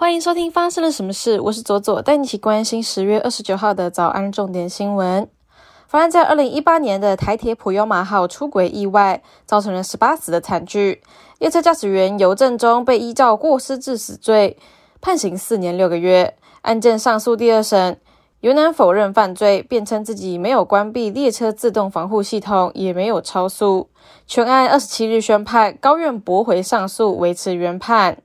[0.00, 1.40] 欢迎收听发生了什么事？
[1.40, 5.28] 我是左左，带你一起关心十月二十九号的早安重点新闻。
[5.88, 11.02] 发生在二零一八年的台铁普悠玛号出轨意外，造成了十八死的惨剧。
[11.40, 14.56] 列车驾驶员尤振中被依照过失致死罪
[15.00, 16.36] 判刑四年六个月。
[16.62, 17.98] 案件上诉第二审，
[18.38, 23.88] 尤南否认犯罪，辩称自己没有关闭列车自动防护系统，也没有超速。
[24.28, 28.18] 全案二十七日宣判，高院驳回上诉，维持原判。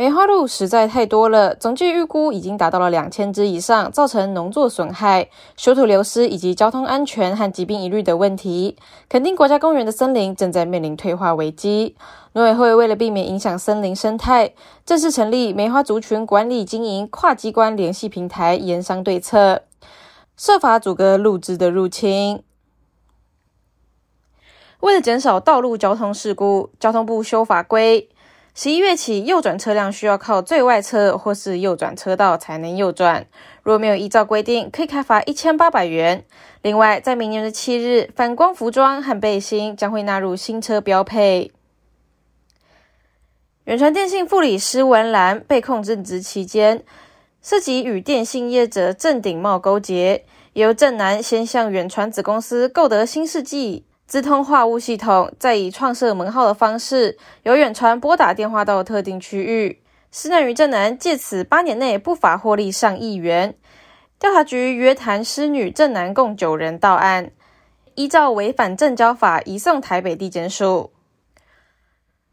[0.00, 5.28] 梅花鹿实在太多了，总计预估已经达到了两千只以上，造成农作损害、
[5.58, 8.78] 水土流失以及交通安全和疾病疑虑的问题。
[9.10, 11.96] 肯定国家公园的森林正在面临退化危机。
[12.32, 14.54] 农委会为了避免影响森林生态，
[14.86, 19.64] 正式成立梅花族群管理经营跨机关联系平台，研商对策，
[20.34, 22.42] 设法阻隔鹿只的入侵。
[24.80, 28.08] 为了减少道路交通事故，交通部修法规。
[28.52, 33.26] 十一月起，右转车辆需要靠最外侧或是右转车道才能右转。
[33.62, 36.24] 若没有依照规定，可以开罚一千八百元。
[36.62, 41.52] 另外，在明年的七日，反光服装和背心将会纳入新车标配。
[43.64, 46.82] 远传电信副理施文兰被控任职期间，
[47.40, 53.84] 涉及与电信业者郑鼎茂勾结，由郑南先向远传子公司购得新世纪。
[54.10, 59.80] 资通话务系统再以创设门号的方式，由远传拨打电话到特定区域，
[60.10, 63.54] 施难于正男借此八年内不法获利上亿元。
[64.18, 67.30] 调查局约谈施女正男共九人到案，
[67.94, 70.90] 依照违反证交法移送台北地检署。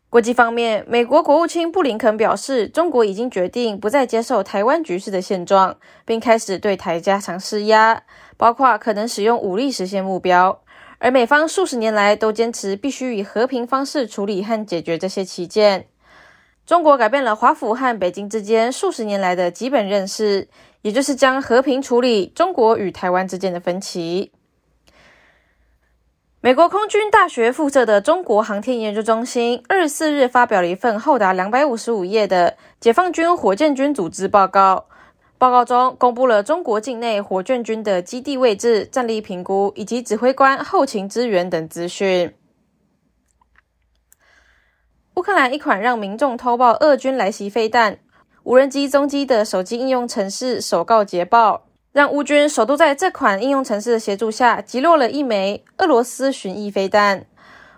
[0.10, 8.02] 国际方面，美国国务卿布林肯表示，中国已经决定不再接受台湾局势的现状，并开始对台加强施压，
[8.36, 10.60] 包括可能使用武力实现目标。
[11.00, 15.88] 而美方数十年来都坚持必须以和平方式处理和解决这些旗舰。
[16.66, 20.50] 中国改变了华府和北京之间数十年来的基本认识，
[20.82, 24.32] 也就是将和平处理中国与台湾之间的分歧。
[26.42, 34.88] 美国空军大学附设的中国航天研究中心二十四日发表了一份厚达两百五十五页的解放军火箭军组织报告。
[35.40, 42.34] 报告中公布了中国境内火箭军的基地位置、战力评估以及指挥官后勤支援等资讯。
[45.14, 48.00] 乌克兰一款让民众偷报俄军来袭飞弹、
[48.44, 57.28] 无人机踪迹的手机应用程式首告捷报，让乌军首度在这款应用程式的协助下击落了一枚俄罗斯巡弋飞弹。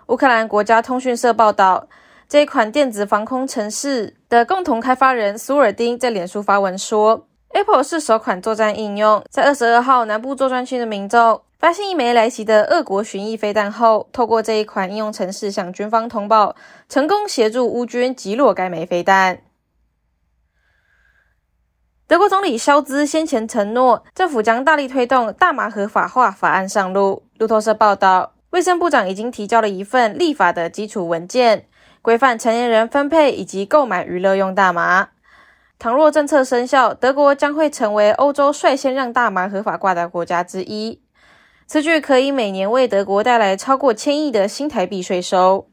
[0.06, 1.88] 乌克兰国家通讯社报道，
[2.26, 7.26] 这款电子防空程式的共同开发人苏尔丁在脸书发文说。
[7.52, 16.54] Apple 是首款作战应用，在二十二号南部作战区的民众发现一枚来袭的俄国巡弋飞弹后，透过这一款应用程式向军方通报，
[16.88, 19.42] 成功协助乌军击落该枚飞弹。
[22.06, 27.24] 德国总理肖兹先前承诺，政府将大力推动大麻合法化法案上路。
[27.38, 31.66] 路透社报道，卫生部长已经提交了一份立法的基础文件，
[32.00, 35.08] 规范成年人分配以及购买娱乐用大麻。
[35.80, 41.00] 倘若政策生效，德国将会成为欧洲率先让大麻合法化的国家之一。
[41.66, 45.70] 此举可以每年为德国带来超过千亿的新台币税收。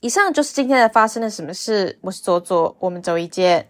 [0.00, 2.00] 以上就是今天的发生了什么事。
[2.02, 3.69] 我是左左，我们周一见。